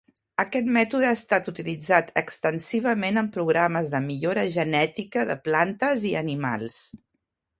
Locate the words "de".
3.93-4.01, 5.33-5.35